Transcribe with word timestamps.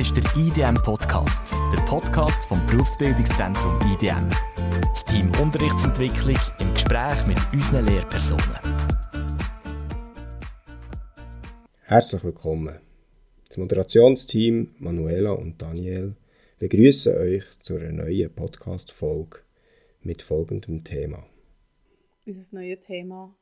ist 0.00 0.16
der 0.16 0.24
IDM 0.34 0.82
Podcast, 0.82 1.52
der 1.76 1.82
Podcast 1.82 2.48
vom 2.48 2.64
Berufsbildungszentrum 2.64 3.78
IDM. 3.92 4.30
Das 4.80 5.04
Team 5.04 5.30
Unterrichtsentwicklung 5.42 6.38
im 6.58 6.72
Gespräch 6.72 7.26
mit 7.26 7.36
unseren 7.52 7.84
Lehrpersonen. 7.84 8.40
Herzlich 11.82 12.24
willkommen. 12.24 12.78
Das 13.46 13.58
Moderationsteam 13.58 14.74
Manuela 14.78 15.32
und 15.32 15.60
Daniel 15.60 16.16
begrüßen 16.60 17.14
euch 17.18 17.44
zu 17.58 17.76
einer 17.76 17.92
neuen 17.92 18.32
Podcast-Folge 18.32 19.40
mit 20.00 20.22
folgendem 20.22 20.82
Thema. 20.82 21.26
Unser 22.24 22.56
neues 22.56 22.80
Thema 22.86 23.34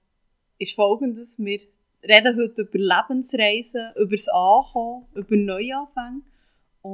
ist 0.59 0.75
folgendes. 0.75 1.39
Wir 1.39 1.61
reden 2.03 2.37
heute 2.37 2.63
über 2.63 2.79
Lebensreisen, 2.79 3.93
über 3.95 4.17
das 4.17 4.27
Ankommen, 4.27 5.07
über 5.15 5.37
Neuanfänge 5.37 6.23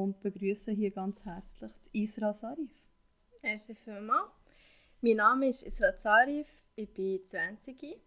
und 0.03 0.21
begrüßen 0.21 0.75
hier 0.75 0.91
ganz 0.91 1.25
herzlich 1.25 1.71
Isra 1.93 2.33
Sarif. 2.33 2.71
Merci 3.43 3.75
vielmals. 3.75 4.31
Mein 5.01 5.17
Name 5.17 5.49
ist 5.49 5.63
Isra 5.63 5.97
Zarif, 5.97 6.49
ich 6.77 6.93
bin 6.93 7.21
20. 7.25 8.01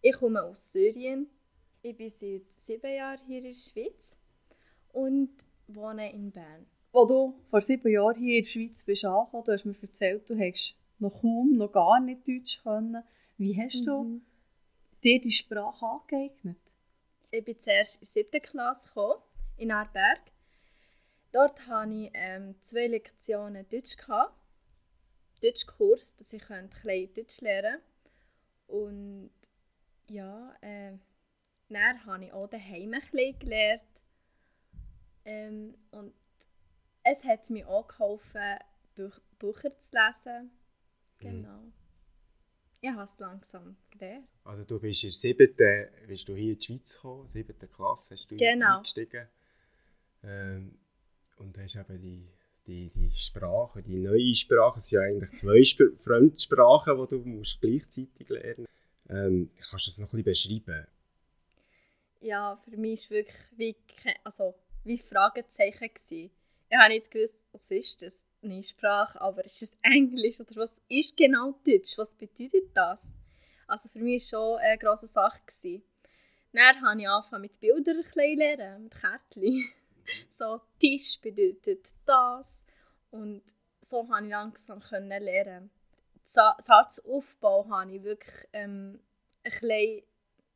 Ich 0.00 0.16
komme 0.16 0.42
aus 0.42 0.72
Syrien. 0.72 1.28
Ich 1.82 1.96
bin 1.96 2.10
seit 2.10 2.42
sieben 2.56 2.92
Jahren 2.94 3.18
hier 3.26 3.38
in 3.38 3.44
der 3.44 3.54
Schweiz 3.54 4.16
und 4.92 5.30
wohne 5.68 6.12
in 6.12 6.30
Bern. 6.32 6.66
Als 6.92 7.06
du 7.08 7.34
vor 7.44 7.60
sieben 7.60 7.92
Jahren 7.92 8.16
hier 8.16 8.38
in 8.38 8.44
der 8.44 8.48
Schweiz 8.50 8.84
bist 8.84 9.04
angekommen, 9.04 9.44
du 9.44 9.52
hast 9.52 9.64
mir 9.64 9.74
erzählt, 9.82 10.28
du 10.30 10.38
hast 10.38 10.76
noch 10.98 11.20
kaum, 11.20 11.56
noch 11.56 11.70
gar 11.72 12.00
nicht 12.00 12.26
Deutsch 12.26 12.60
können. 12.62 13.02
Wie 13.36 13.56
hast 13.60 13.86
du 13.86 14.02
Mhm. 14.02 14.22
dir 15.04 15.20
die 15.20 15.30
Sprache 15.32 15.84
angeeignet? 15.86 16.58
Ich 17.30 17.44
bin 17.44 17.58
zuerst 17.60 17.96
in 17.96 18.00
die 18.00 18.06
siebte 18.06 18.40
Klasse 18.40 18.88
gekommen, 18.88 19.20
in 19.56 19.70
Aarberg. 19.70 20.22
Dort 21.32 21.66
hatte 21.66 21.92
ich 21.92 22.10
ähm, 22.14 22.54
zwei 22.62 22.86
Lektionen 22.86 23.68
Deutsch. 23.68 23.96
Gehabt. 23.96 24.34
Deutschkurs, 25.42 26.16
dass 26.16 26.32
ich 26.32 26.50
ein 26.50 26.68
bisschen 26.68 27.14
Deutsch 27.14 27.40
lernen 27.40 27.80
konnte. 28.66 28.82
Und 28.82 29.30
ja, 30.08 30.54
äh, 30.60 30.92
dann 31.68 32.06
habe 32.06 32.24
ich 32.24 32.32
auch 32.32 32.48
daheim 32.48 32.94
ein 32.94 33.00
bisschen 33.00 33.38
gelernt. 33.38 33.82
Ähm, 35.24 35.74
und 35.90 36.14
es 37.04 37.24
hat 37.24 37.50
mir 37.50 37.68
auch 37.68 37.86
geholfen, 37.86 38.58
Buch 38.96 39.20
Bücher 39.38 39.78
zu 39.78 39.92
lesen. 39.94 40.50
Genau. 41.18 41.60
Ich 42.80 42.90
habe 42.90 43.10
es 43.12 43.18
langsam 43.18 43.76
gelernt. 43.90 44.28
Also 44.44 44.64
du 44.64 44.78
bist 44.80 45.04
in 45.04 45.10
der 45.10 45.14
siebten, 45.16 45.88
bist 46.06 46.28
du 46.28 46.34
hier 46.34 46.52
in 46.52 46.58
die 46.58 46.64
Schweiz 46.64 46.94
gekommen, 46.94 47.28
siebte 47.28 47.68
Klasse, 47.68 48.14
hast 48.14 48.30
du 48.30 48.36
Genau. 48.36 48.78
eingestiegen. 48.78 49.28
Ähm, 50.22 50.78
und 51.38 51.58
hast 51.58 51.76
eben 51.76 52.00
die, 52.00 52.28
die, 52.66 52.90
die 52.90 53.10
Sprache, 53.10 53.82
die 53.82 53.98
neue 53.98 54.34
Sprache, 54.34 54.78
es 54.78 54.88
sind 54.88 55.00
ja 55.00 55.06
eigentlich 55.06 55.32
zwei 55.32 55.60
Sp 55.64 55.96
Fremdsprachen, 55.98 56.98
die 57.00 57.08
du 57.08 57.18
musst 57.24 57.60
gleichzeitig 57.60 58.28
lernen 58.28 58.62
musst. 58.62 58.72
Ähm, 59.10 59.50
kannst 59.70 59.86
du 59.86 59.90
das 59.90 59.98
noch 60.00 60.12
ein 60.12 60.22
bisschen 60.22 60.62
beschreiben? 60.64 60.86
Ja, 62.20 62.60
für 62.64 62.76
mich 62.76 63.10
war 63.10 63.16
wirklich 63.16 63.36
wie, 63.56 63.76
also, 64.24 64.54
wie 64.84 64.98
Fragezeichen. 64.98 65.88
Gewesen. 65.94 66.30
Ich 66.68 66.76
habe 66.76 66.92
nicht 66.92 67.10
gewusst, 67.10 67.36
was 67.52 67.70
ist 67.70 68.02
das, 68.02 68.16
eine 68.42 68.62
Sprache, 68.62 69.20
aber 69.20 69.44
ist 69.44 69.62
es 69.62 69.76
Englisch 69.82 70.40
oder 70.40 70.56
was 70.56 70.74
ist 70.88 71.16
genau 71.16 71.58
Deutsch? 71.64 71.96
Was 71.96 72.14
bedeutet 72.14 72.70
das? 72.74 73.06
Also 73.66 73.88
für 73.88 73.98
mich 73.98 74.32
war 74.32 74.40
schon 74.40 74.58
eine 74.60 74.78
grosse 74.78 75.06
Sache. 75.06 75.40
Gewesen. 75.46 75.82
Dann 76.52 76.82
habe 76.82 77.00
ich 77.00 77.08
angefangen 77.08 77.42
mit 77.42 77.60
Bildern 77.60 78.02
bisschen 78.02 78.38
lernen, 78.38 78.84
mit 78.84 78.94
Kärtchen. 78.94 79.70
So, 80.30 80.60
Tisch 80.78 81.20
bedeutet 81.20 81.88
das. 82.06 82.62
Und 83.10 83.42
so 83.82 84.04
konnte 84.04 84.24
ich 84.24 84.30
langsam 84.30 84.80
können 84.80 85.22
lernen. 85.22 85.70
Sa 86.24 86.56
Satzaufbau 86.60 87.68
hatte 87.70 87.92
ich 87.92 88.02
wirklich 88.02 88.48
ähm, 88.52 89.00
ein 89.44 89.50
bisschen 89.50 90.02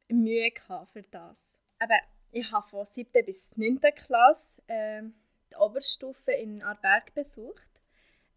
Mühe 0.09 0.53
für 0.93 1.03
das. 1.03 1.57
Aber 1.79 1.99
ich 2.31 2.51
habe 2.53 2.69
von 2.69 2.87
7. 2.87 3.25
bis 3.25 3.51
9. 3.57 3.81
Klasse 3.95 4.63
ähm, 4.69 5.15
die 5.51 5.57
Oberstufe 5.57 6.33
in 6.33 6.63
Aarberg 6.63 7.15
besucht. 7.15 7.69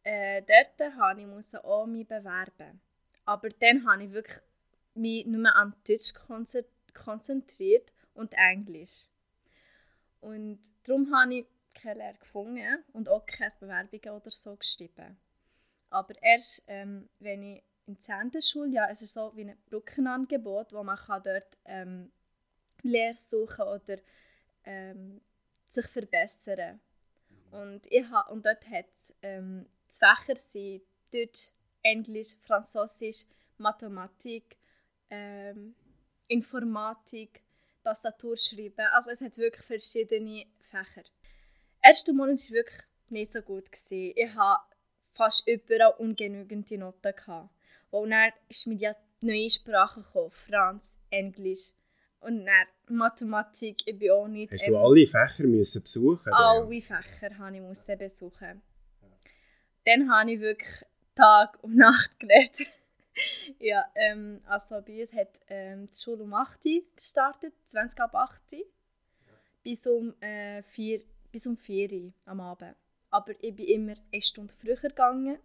Äh, 0.04 0.44
dort 0.44 0.96
habe 0.98 1.22
ich 1.22 1.28
musste 1.28 1.64
auch 1.64 1.86
mich 1.86 2.08
bewerben. 2.08 2.82
Aber 3.26 3.50
dann 3.50 3.88
habe 3.90 4.04
ich 4.04 4.12
wirklich 4.12 4.40
mich 4.94 5.26
nur 5.26 5.54
an 5.56 5.76
Deutsch 5.88 6.14
konzentriert 6.94 7.92
und 8.14 8.34
Englisch. 8.34 9.08
Und 10.22 10.60
darum 10.84 11.14
habe 11.14 11.36
ich 11.36 11.48
keine 11.74 12.00
Lehre 12.00 12.16
gefunden 12.16 12.84
und 12.94 13.10
auch 13.10 13.26
keine 13.26 13.52
Bewerbungen 13.60 14.10
oder 14.10 14.32
so 14.32 14.56
geschrieben. 14.56 15.18
Aber 15.90 16.14
erst, 16.22 16.64
ähm, 16.68 17.10
wenn 17.20 17.44
ich 17.44 17.64
im 17.86 18.00
10. 18.00 18.42
Schuljahr, 18.42 18.90
es 18.90 19.02
ist 19.02 19.14
so 19.14 19.32
wie 19.36 19.44
ein 19.44 19.58
Brückenangebot, 19.70 20.74
wo 20.74 20.84
man 20.84 20.98
kann 20.98 21.22
dort 21.24 21.58
ähm, 21.66 22.12
Lehre 22.82 23.16
suchen 23.16 23.66
oder 23.66 23.98
ähm, 24.64 25.22
sich 25.68 25.88
verbessern. 25.88 26.80
Und, 27.52 27.86
ich 27.90 28.10
ha, 28.10 28.22
und 28.22 28.46
dort 28.46 28.68
hat 28.70 28.86
ähm, 29.22 29.68
die 29.90 30.00
Fächer 30.00 30.36
sind 30.38 30.82
Deutsch, 31.14 31.52
Englisch, 31.84 32.36
Französisch, 32.42 33.26
Mathematik, 33.58 34.58
ähm, 35.10 35.76
Informatik, 36.28 37.42
Tastatur 37.86 38.36
schreiben. 38.36 38.88
Also 38.92 39.12
es 39.12 39.22
hat 39.22 39.38
wirklich 39.38 39.66
verschiedene 39.66 40.46
Fächer. 40.60 41.04
Der 41.84 41.92
erste 41.92 42.14
Monat 42.14 42.40
war 42.40 42.56
wirklich 42.56 42.82
nicht 43.10 43.32
so 43.32 43.42
gut. 43.42 43.72
Gewesen. 43.72 44.14
Ich 44.16 44.36
hatte 44.36 44.76
fast 45.14 45.48
überall 45.48 45.94
ungenügende 46.00 46.78
Noten. 46.78 47.14
Gehabt. 47.16 47.50
Und 47.92 48.10
dann 48.10 48.32
ist 48.50 48.68
mir 48.68 48.76
ja 48.76 48.96
neue 49.22 49.50
Sprachen 49.50 50.04
gekommen, 50.04 50.32
Franz, 50.32 51.00
Englisch 51.10 51.72
und 52.20 52.46
dann 52.46 52.68
Mathematik. 52.88 53.84
Ich 53.86 53.98
bin 53.98 54.12
auch 54.12 54.28
nicht... 54.28 54.52
Hast 54.52 54.68
du 54.68 54.76
alle 54.78 55.08
Fächer 55.08 55.48
müssen 55.48 55.82
besuchen? 55.82 56.34
alle 56.34 56.82
Fächer 56.82 57.38
habe 57.38 57.56
ich 57.56 57.62
musste 57.62 57.96
besuchen. 57.96 58.62
Dann 59.86 60.12
habe 60.12 60.34
ich 60.34 60.40
wirklich 60.40 60.84
Tag 61.16 61.64
und 61.64 61.76
Nacht 61.76 62.20
gelernt. 62.20 62.58
ja, 63.60 63.86
ähm, 63.96 64.42
also 64.46 64.82
bei 64.82 65.00
uns 65.00 65.14
hat 65.14 65.40
ähm, 65.48 65.90
die 65.90 65.98
Schule 65.98 66.24
um 66.24 66.34
8 66.34 66.66
Uhr 66.66 66.82
gestartet, 66.96 67.54
20 67.66 68.00
ab 68.00 68.16
8 68.16 68.42
Uhr, 68.54 68.66
bis 69.64 69.88
um, 69.88 70.14
äh, 70.22 70.64
4, 70.64 71.02
bis 71.32 71.48
um 71.48 71.58
4 71.58 71.92
Uhr 71.92 72.14
am 72.26 72.40
Abend. 72.40 72.76
Aber 73.10 73.34
ich 73.42 73.56
bin 73.56 73.68
immer 73.68 73.94
eine 74.12 74.22
Stunde 74.22 74.54
früher 74.54 74.76
gegangen, 74.76 75.36
ein 75.38 75.40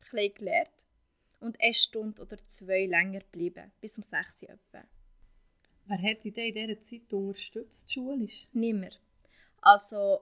bisschen 0.00 0.34
gelernt 0.34 0.70
und 1.40 1.60
eine 1.60 1.74
Stunde 1.74 2.22
oder 2.22 2.36
zwei 2.46 2.86
länger 2.86 3.20
geblieben, 3.20 3.72
bis 3.80 3.96
um 3.98 4.02
6 4.02 4.42
Uhr 4.42 4.50
etwa. 4.50 4.84
Wer 5.86 6.02
hat 6.02 6.24
dich 6.24 6.36
in 6.36 6.54
dieser 6.54 6.78
Zeit 6.78 7.12
unterstützt, 7.12 7.92
schulisch? 7.92 8.46
Nimmer. 8.52 8.90
Also 9.60 10.20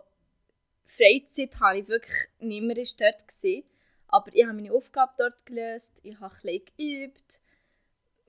Freizeit 0.86 1.60
habe 1.60 1.80
ich 1.80 1.88
wirklich 1.88 2.16
nimmer 2.40 2.76
ist 2.76 3.00
dort 3.00 3.28
gesehen, 3.28 3.64
aber 4.08 4.34
ich 4.34 4.44
habe 4.44 4.54
meine 4.54 4.72
Aufgabe 4.72 5.12
dort 5.18 5.46
gelöst, 5.46 5.92
ich 6.02 6.18
habe 6.18 6.34
ein 6.44 6.60
geübt, 6.76 7.40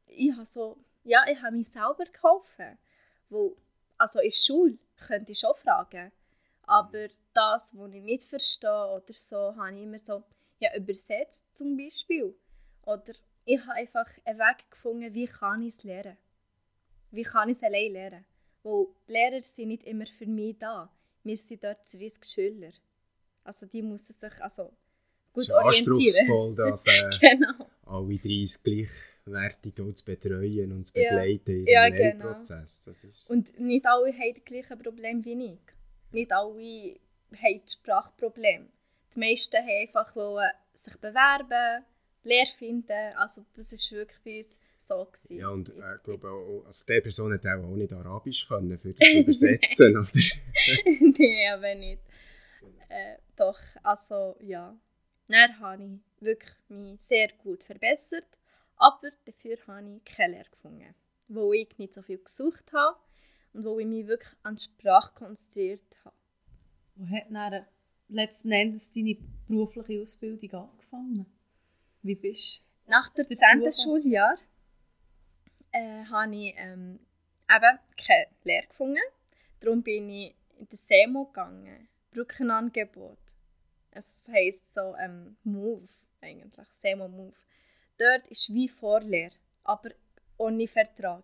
ich 0.07 0.31
habe 0.34 0.45
so, 0.45 0.78
ja, 1.03 1.25
ich 1.28 1.41
habe 1.41 1.56
mich 1.56 1.69
selber 1.69 2.06
geholfen, 2.06 2.78
wo, 3.29 3.56
also 3.97 4.19
in 4.19 4.29
der 4.29 4.35
Schule 4.35 4.78
könnte 5.07 5.31
ich 5.31 5.39
schon 5.39 5.56
fragen, 5.56 6.12
aber 6.63 7.07
das, 7.34 7.75
was 7.75 7.94
ich 7.94 8.03
nicht 8.03 8.23
verstehe 8.23 8.88
oder 8.88 9.13
so, 9.13 9.56
habe 9.56 9.73
ich 9.73 9.84
immer 9.84 10.00
so, 10.00 10.23
ja, 10.59 10.75
übersetzt 10.75 11.45
zum 11.56 11.78
Beispiel, 11.78 12.35
oder 12.85 13.13
ich 13.45 13.59
habe 13.62 13.74
einfach 13.74 14.09
einen 14.25 14.39
Weg 14.39 14.69
gefunden, 14.69 15.13
wie 15.13 15.25
kann 15.25 15.62
ich 15.62 15.75
es 15.75 15.83
lernen, 15.83 16.18
wie 17.12 17.24
kann 17.24 17.50
ich 17.50 17.57
es 17.57 17.63
allein 17.63 17.94
lernen, 17.94 18.25
wo 18.63 18.94
die 19.07 19.13
Lehrer 19.13 19.42
sind 19.44 19.69
nicht 19.69 19.86
immer 19.86 20.06
für 20.06 20.25
mich 20.25 20.57
da, 20.59 20.92
wir 21.24 21.38
sind 21.38 21.63
dort 21.63 21.81
30 21.94 22.25
Schüler, 22.25 22.71
also 23.45 23.65
die 23.65 23.81
müssen 23.81 24.13
sich 24.13 24.42
also 24.44 24.74
gut 25.33 25.43
ist 25.43 25.51
anspruchsvoll, 25.51 26.55
das 26.55 26.85
äh, 26.87 27.09
genau. 27.21 27.69
alle 27.85 28.17
30 28.17 28.63
gleichwertig 28.63 29.73
zu 29.95 30.05
betreuen 30.05 30.71
und 30.71 30.85
zu 30.85 30.99
Ja. 30.99 31.09
begleiten 31.09 31.59
in 31.61 31.67
Ja, 31.67 31.89
dem 31.89 32.19
genau. 32.19 32.39
Ist 32.39 33.29
Und 33.29 33.59
nicht 33.59 33.85
alle 33.85 34.11
haben 34.13 34.33
das 34.35 34.45
gleiche 34.45 34.77
Problem 34.77 35.23
wie 35.25 35.53
ich. 35.53 35.59
Nicht 36.11 36.31
alle 36.31 36.99
haben 37.35 37.61
das 37.61 37.73
Sprachproblem. 37.73 38.69
Die 39.15 39.19
meisten 39.19 39.57
haben 39.57 39.69
einfach 39.81 40.15
wollen 40.15 40.49
sich 40.73 40.97
bewerben, 40.97 41.85
Lehre 42.23 42.51
finden. 42.57 43.13
Also 43.17 43.45
das 43.55 43.71
ist 43.71 43.91
wirklich 43.91 44.19
bei 44.23 44.37
uns 44.37 44.57
so. 44.77 45.05
Gewesen. 45.05 45.37
ja, 45.39 45.49
und 45.49 45.69
äh, 45.69 45.95
ich 45.97 46.03
glaube 46.03 46.29
auch, 46.29 46.63
also 46.65 46.85
die 46.85 47.01
Person 47.01 47.33
hat 47.33 47.45
auch 47.45 47.75
nicht 47.75 47.93
Arabisch 47.93 48.47
können 48.47 48.77
für 48.77 48.93
das 48.93 49.09
Übersetzen, 49.13 49.97
oder? 49.97 50.09
Nein, 50.85 51.53
aber 51.53 51.75
nicht. 51.75 52.01
Äh, 52.89 53.17
doch, 53.35 53.59
also 53.83 54.35
ja. 54.41 54.75
Dann 55.29 55.59
habe 55.59 55.83
ich 55.83 56.23
wirklich 56.23 56.53
mich 56.69 56.99
sehr 57.01 57.29
gut 57.43 57.63
verbessert, 57.63 58.25
aber 58.77 59.11
dafür 59.25 59.57
habe 59.67 59.97
ich 59.97 60.15
keine 60.15 60.33
Lehre 60.33 60.49
gefunden. 60.49 60.95
Wo 61.27 61.53
ich 61.53 61.77
nicht 61.77 61.93
so 61.93 62.01
viel 62.01 62.17
gesucht 62.17 62.73
habe 62.73 62.97
und 63.53 63.63
wo 63.63 63.77
ich 63.79 63.85
mich 63.85 64.07
wirklich 64.07 64.33
an 64.41 64.55
die 64.55 64.63
Sprache 64.63 65.13
konzentriert 65.13 65.83
habe. 66.03 66.15
Wo 66.95 67.05
hat 67.15 67.27
dann 67.29 67.65
letzten 68.07 68.51
Endes 68.51 68.91
deine 68.91 69.17
berufliche 69.47 70.01
Ausbildung 70.01 70.51
angefangen? 70.51 71.25
Wie 72.01 72.15
bist 72.15 72.65
Nach 72.87 73.13
der 73.13 73.25
Dazu 73.25 73.35
10. 73.35 73.59
kommen. 73.59 73.71
Schuljahr 73.71 74.35
äh, 75.71 76.05
habe 76.05 76.35
ich 76.35 76.55
ähm, 76.57 76.99
eben 77.47 77.79
keine 78.03 78.27
Lehre 78.43 78.67
gefunden. 78.67 78.97
Darum 79.59 79.83
bin 79.83 80.09
ich 80.09 80.35
in 80.57 80.67
den 80.67 80.77
SEMO 80.77 81.25
gegangen. 81.25 81.87
Brückenangebot. 82.11 83.28
Es 83.91 84.27
heisst 84.31 84.74
so 84.74 84.95
ähm, 84.97 85.38
Move 85.44 85.88
eigentlich, 86.21 86.68
SEMO 86.71 87.07
Move. 87.07 87.33
Dort 87.97 88.27
ist 88.27 88.53
wie 88.53 88.69
Vorlehre, 88.69 89.36
aber 89.63 89.91
ohne 90.38 90.68
Vertrag. 90.68 91.24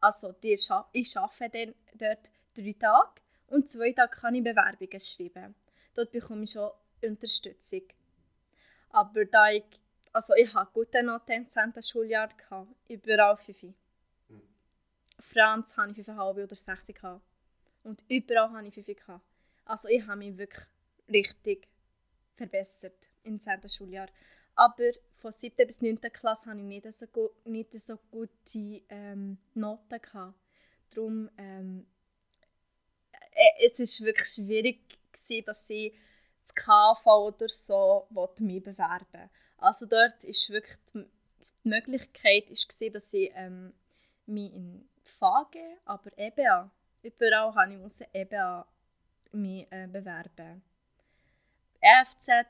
Also 0.00 0.28
scha- 0.58 0.86
ich 0.92 1.16
arbeite 1.16 1.66
dann 1.66 1.74
dort 1.94 2.30
drei 2.54 2.74
Tage 2.78 3.20
und 3.48 3.68
zwei 3.68 3.92
Tage 3.92 4.16
kann 4.16 4.34
ich 4.34 4.44
Bewerbungen 4.44 5.00
schreiben. 5.00 5.54
Dort 5.94 6.12
bekomme 6.12 6.44
ich 6.44 6.50
schon 6.52 6.70
Unterstützung. 7.02 7.82
Aber 8.90 9.24
da 9.24 9.50
ich, 9.50 9.64
also 10.12 10.34
ich 10.34 10.52
hatte 10.54 10.70
gute 10.72 11.02
Noten 11.02 11.32
im 11.32 11.48
10. 11.48 11.82
Schuljahr, 11.82 12.28
gehabt, 12.28 12.70
überall 12.88 13.36
5. 13.36 13.74
Franz 15.20 15.76
hatte 15.76 15.92
ich 15.92 15.96
5,5 16.06 16.44
oder 16.44 16.54
6 16.54 16.86
gehabt. 16.88 17.22
Und 17.84 18.04
überall 18.08 18.50
hatte 18.52 18.68
ich 18.68 18.74
5 18.74 18.86
gehabt. 18.86 19.24
Also 19.64 19.88
ich 19.88 20.06
habe 20.06 20.18
mich 20.18 20.36
wirklich 20.38 20.66
richtig 21.08 21.68
verbessert 22.34 22.96
im 23.24 23.38
10. 23.38 23.68
Schuljahr. 23.68 24.08
Aber 24.54 24.90
von 25.16 25.32
7. 25.32 25.66
bis 25.66 25.80
9. 25.80 25.98
Klasse 26.12 26.46
hatte 26.46 26.58
ich 26.58 26.64
nicht 26.64 26.92
so, 26.92 27.06
gu 27.06 27.30
nicht 27.44 27.78
so 27.78 27.96
gute 28.10 28.82
ähm, 28.88 29.38
Noten. 29.54 30.00
Gehabt. 30.00 30.34
Darum, 30.94 31.30
ähm, 31.38 31.86
äh, 33.30 33.66
es 33.70 34.00
war 34.00 34.06
wirklich 34.06 34.28
schwierig, 34.28 34.80
gewesen, 35.12 35.44
dass 35.46 35.70
ich 35.70 35.94
das 36.42 36.54
KV 36.54 37.06
oder 37.06 37.48
so 37.48 38.06
wollte 38.10 38.42
mich 38.42 38.62
bewerben 38.62 39.30
Also 39.58 39.86
dort 39.86 40.24
ist 40.24 40.50
wirklich 40.50 40.76
die, 40.92 41.06
die 41.64 41.68
Möglichkeit 41.68 42.50
ist 42.50 42.68
gewesen, 42.68 42.94
dass 42.94 43.12
ich 43.12 43.30
ähm, 43.34 43.72
mich 44.26 44.52
in 44.52 44.88
FAGE, 45.02 45.78
aber 45.84 46.10
EBA, 46.16 46.70
überall 47.02 47.54
habe 47.54 47.72
ich 47.72 47.78
musste 47.78 48.08
EBA 48.12 48.66
mich 49.32 49.66
äh, 49.70 49.86
bewerben. 49.86 50.62
FZ 51.82 52.46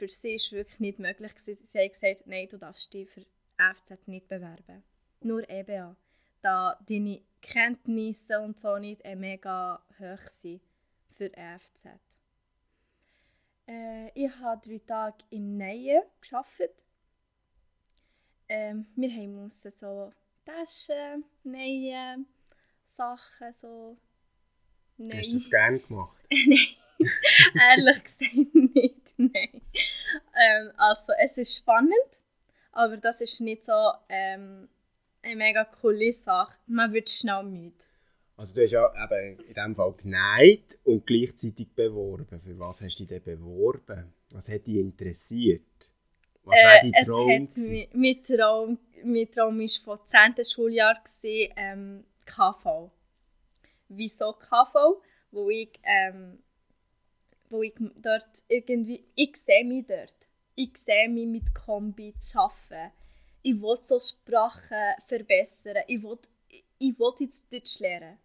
für 0.00 0.08
sie 0.08 0.34
ist 0.34 0.50
wirklich 0.50 0.80
nicht 0.80 0.98
möglich 0.98 1.34
gewesen. 1.34 1.66
Sie 1.70 1.78
haben 1.78 1.92
gesagt, 1.92 2.26
nein, 2.26 2.48
du 2.48 2.56
darfst 2.56 2.92
dich 2.92 3.08
für 3.10 3.26
FZ 3.58 4.08
nicht 4.08 4.28
bewerben. 4.28 4.82
Nur 5.20 5.48
EBA, 5.48 5.94
da 6.40 6.78
deine 6.88 7.20
Kenntnisse 7.42 8.40
und 8.40 8.58
so 8.58 8.78
nicht 8.78 9.04
mega 9.04 9.82
hoch 9.98 10.30
sind 10.30 10.62
für 11.10 11.30
FZ. 11.30 11.88
Äh, 13.68 14.10
ich 14.14 14.34
habe 14.40 14.66
drei 14.66 14.78
Tage 14.78 15.24
im 15.28 15.58
Neuen 15.58 16.02
gearbeitet. 16.22 16.74
Ähm, 18.48 18.86
wir 18.96 19.10
haben 19.10 19.42
mussten 19.42 19.70
so 19.70 20.12
Taschen, 20.46 21.24
neue 21.44 22.24
Sachen, 22.86 23.52
so 23.52 23.98
neu. 24.96 25.18
Hast 25.18 25.28
du 25.28 25.34
das 25.34 25.50
gerne 25.50 25.78
gemacht? 25.78 26.18
Nein, 26.30 26.68
ehrlich 27.54 28.04
gesagt 28.04 28.54
nicht. 28.54 28.96
Nein. 29.16 29.60
Ähm, 30.34 30.72
also 30.76 31.12
es 31.22 31.36
ist 31.38 31.56
spannend, 31.58 31.92
aber 32.72 32.96
das 32.96 33.20
ist 33.20 33.40
nicht 33.40 33.64
so 33.64 33.92
ähm, 34.08 34.68
eine 35.22 35.36
mega 35.36 35.64
coole 35.64 36.12
Sache. 36.12 36.54
Man 36.66 36.92
wird 36.92 37.10
schnell 37.10 37.42
müde. 37.42 37.74
Also 38.36 38.54
du 38.54 38.62
hast 38.62 38.70
ja 38.70 38.90
eben 39.04 39.38
in 39.40 39.54
diesem 39.54 39.74
Fall 39.76 39.92
geneigt 39.92 40.78
und 40.84 41.06
gleichzeitig 41.06 41.68
beworben. 41.74 42.40
Für 42.40 42.58
was 42.58 42.80
hast 42.80 42.96
du 42.98 43.04
dich 43.04 43.22
denn 43.22 43.38
beworben? 43.38 44.14
Was 44.30 44.48
hat 44.50 44.66
dich 44.66 44.76
interessiert? 44.76 45.60
Was 46.44 46.58
dein 46.62 46.90
Äh, 46.90 46.92
es 46.98 47.06
Traum 47.06 47.30
hat 47.30 47.56
mi- 47.68 47.88
mein 47.92 48.22
Traum, 48.24 48.78
mein 49.04 49.30
Traum 49.30 49.58
war 49.60 49.96
von 49.98 50.06
10. 50.06 50.42
Schuljahr 50.44 50.94
gewesen, 51.04 51.52
ähm, 51.56 52.04
KV. 52.24 52.90
Wieso 53.88 54.32
KV? 54.32 55.02
Wo 55.32 55.50
ich, 55.50 55.72
ähm, 55.84 56.38
wo 57.50 57.62
ich 57.62 57.74
dort 57.96 58.28
irgendwie, 58.48 59.04
ich 59.14 59.36
sehe 59.36 59.64
mich 59.64 59.86
dort. 59.86 60.14
Ich 60.54 60.76
sehe 60.78 61.08
mich 61.08 61.26
mit 61.26 61.54
Kombi 61.54 62.14
zu 62.16 62.38
arbeiten. 62.38 62.92
Ich 63.42 63.60
will 63.60 63.78
so 63.82 63.98
Sprachen 64.00 64.94
verbessern. 65.06 65.78
Ich 65.86 66.02
will, 66.02 66.18
ich 66.78 66.98
will 66.98 67.12
jetzt 67.20 67.52
Deutsch 67.52 67.78
lernen. 67.80 68.18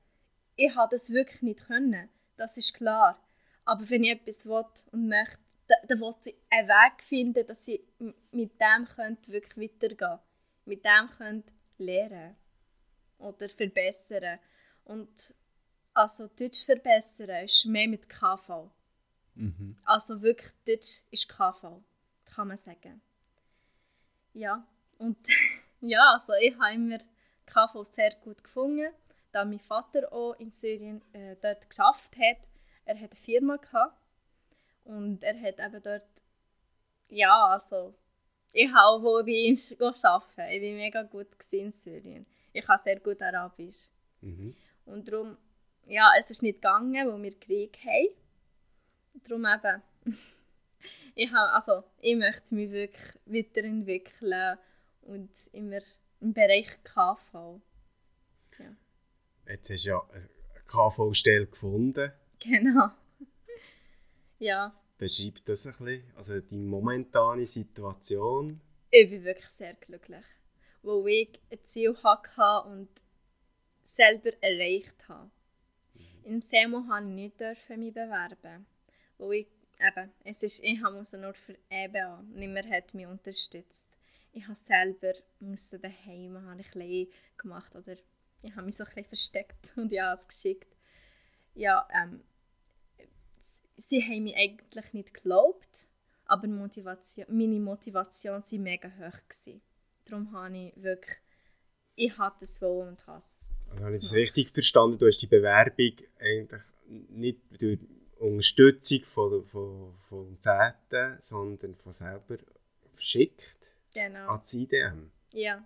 Ich 0.55 0.75
habe 0.75 0.91
das 0.95 1.09
wirklich 1.09 1.41
nicht 1.41 1.65
können. 1.67 2.09
Das 2.37 2.57
ist 2.57 2.73
klar. 2.73 3.19
Aber 3.65 3.89
wenn 3.89 4.03
ich 4.03 4.11
etwas 4.11 4.45
will 4.45 4.65
und 4.91 5.07
möchte, 5.07 5.37
dann, 5.67 5.79
dann 5.87 5.99
will 5.99 6.13
ich 6.25 6.35
einen 6.49 6.67
Weg 6.67 7.03
finden, 7.03 7.47
dass 7.47 7.67
ich 7.67 7.81
m- 7.99 8.13
mit 8.31 8.51
dem 8.61 8.85
könnte 8.85 9.31
wirklich 9.31 9.71
weitergehen 9.71 10.19
Mit 10.65 10.85
dem 10.85 11.09
könnte 11.17 11.51
lernen 11.77 12.35
oder 13.19 13.49
verbessern. 13.49 14.39
Und 14.85 15.09
also 15.93 16.27
Deutsch 16.27 16.63
verbessern 16.65 17.45
ist 17.45 17.65
mehr 17.65 17.87
mit 17.87 18.09
KV. 18.09 18.69
Mhm. 19.35 19.77
Also 19.83 20.21
wirklich, 20.21 20.51
Deutsch 20.65 21.03
ist 21.11 21.29
KV, 21.29 21.81
kann 22.25 22.47
man 22.47 22.57
sagen. 22.57 23.01
Ja, 24.33 24.65
und 24.97 25.17
ja, 25.81 26.13
also 26.13 26.33
ich 26.41 26.57
habe 26.57 26.73
immer 26.73 26.97
KV 27.45 27.85
sehr 27.91 28.15
gut 28.23 28.43
gefunden, 28.43 28.91
da 29.31 29.45
mein 29.45 29.59
Vater 29.59 30.11
auch 30.11 30.33
in 30.39 30.51
Syrien 30.51 31.01
äh, 31.13 31.35
dort 31.41 31.69
geschafft 31.69 32.15
hat. 32.17 32.37
Er 32.85 32.95
hat 32.95 33.11
eine 33.11 33.21
Firma 33.21 33.57
gehabt 33.57 33.97
und 34.85 35.23
er 35.23 35.39
hat 35.41 35.59
eben 35.59 35.83
dort, 35.83 36.07
ja, 37.09 37.47
also 37.47 37.93
ich 38.53 38.67
habe 38.71 38.87
auch 38.87 39.01
wohl 39.01 39.23
bei 39.23 39.31
ihm 39.31 39.57
arbeiten. 39.79 40.41
Ich 40.49 40.61
war 40.61 40.77
mega 40.77 41.03
gut 41.03 41.27
in 41.51 41.71
Syrien. 41.71 42.25
Ich 42.53 42.65
kann 42.65 42.77
sehr 42.77 42.99
gut 43.01 43.21
Arabisch. 43.21 43.89
Mhm. 44.21 44.55
Und 44.85 45.07
darum, 45.09 45.37
ja, 45.87 46.11
es 46.17 46.29
ist 46.29 46.41
nicht 46.41 46.61
gegangen, 46.61 47.07
weil 47.07 47.21
wir 47.21 47.39
Krieg 47.39 47.77
haben. 47.83 48.15
Darum 49.23 49.45
eben, 49.45 49.81
ich, 51.15 51.31
habe, 51.31 51.51
also, 51.51 51.83
ich 51.99 52.15
möchte 52.15 52.53
mich 52.53 52.71
wirklich 52.71 53.13
weiterentwickeln 53.25 54.57
und 55.01 55.29
immer 55.51 55.79
im 56.19 56.33
Bereich 56.33 56.83
KV. 56.83 57.61
Jetzt 59.47 59.69
hast 59.69 59.85
du 59.85 59.89
ja 59.89 60.01
eine 60.11 60.29
KV-Stelle 60.65 61.47
gefunden. 61.47 62.11
Genau. 62.39 62.89
Ja, 64.37 64.75
Beschreib 64.97 65.43
das 65.45 65.65
ein 65.65 65.73
bisschen. 65.73 66.03
Also 66.15 66.39
die 66.39 66.55
momentane 66.55 67.45
Situation. 67.45 68.61
ich 68.89 69.09
bin 69.09 69.23
wirklich 69.25 69.49
sehr 69.49 69.73
glücklich, 69.73 70.23
weil 70.83 71.07
ich 71.07 71.41
ein 71.51 71.59
Ziel 71.63 71.97
hatte 72.01 72.69
und 72.69 72.89
selber 73.83 74.31
erreicht 74.41 75.07
habe. 75.09 75.31
In 76.23 76.41
SEMO 76.41 76.79
durfte 76.79 77.03
ich 77.03 77.15
nicht 77.15 77.39
dürfen 77.39 77.79
mich 77.79 77.93
bewerben, 77.93 78.65
weil 79.17 79.33
ich, 79.33 79.47
eben, 79.79 80.11
es 80.23 80.43
ist, 80.43 80.63
ich 80.63 80.81
musste 80.81 81.17
nur 81.17 81.33
für 81.33 81.55
EBA, 81.69 82.23
niemand 82.33 82.69
hat 82.69 82.93
mich 82.93 83.07
unterstützt. 83.07 83.87
Ich 84.31 84.43
habe 84.47 84.55
selber 84.55 85.13
musste 85.39 85.79
daheim 85.79 86.41
habe 86.45 86.59
ich 86.59 86.71
bisschen 86.71 87.07
gemacht 87.37 87.73
oder 87.75 87.95
ich 88.41 88.55
habe 88.55 88.65
mich 88.65 88.75
so 88.75 88.83
ein 88.83 88.89
bisschen 88.89 89.05
versteckt 89.05 89.73
und 89.77 89.91
ja, 89.91 90.13
es 90.13 90.27
geschickt. 90.27 90.75
Ja, 91.53 91.87
ähm, 91.93 92.21
sie 93.77 94.01
haben 94.01 94.23
mich 94.23 94.35
eigentlich 94.35 94.93
nicht 94.93 95.13
geglaubt, 95.13 95.87
aber 96.25 96.47
Motivation, 96.47 97.25
meine 97.29 97.59
Motivation 97.59 98.41
war 98.41 98.59
mega 98.59 98.89
hoch. 98.89 99.19
Gewesen. 99.29 99.61
Darum 100.05 100.31
habe 100.33 100.57
ich 100.57 100.83
wirklich, 100.83 101.17
ich 101.95 102.17
hatte 102.17 102.43
es 102.43 102.61
wohl 102.61 102.87
und 102.87 103.07
Also 103.07 103.83
habe 103.83 103.95
ich 103.95 104.01
das 104.01 104.13
richtig 104.13 104.49
verstanden? 104.49 104.97
Du 104.97 105.07
hast 105.07 105.17
die 105.17 105.27
Bewerbung 105.27 105.93
eigentlich 106.19 106.61
nicht 106.87 107.39
durch 107.59 107.79
Unterstützung 108.19 109.03
von, 109.03 109.45
von, 109.45 109.93
vom 110.09 110.39
Zehnten, 110.39 111.15
sondern 111.19 111.75
von 111.75 111.91
selber 111.91 112.37
verschickt 112.93 113.57
Genau, 113.93 114.27
an 114.29 114.39
das 114.39 114.53
IDM. 114.53 115.11
ja. 115.31 115.63